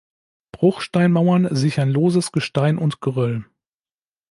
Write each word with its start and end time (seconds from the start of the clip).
Bruchsteinmauern 0.53 1.55
sichern 1.55 1.91
loses 1.91 2.31
Gestein 2.31 2.79
und 2.79 3.01
Geröll. 3.01 3.45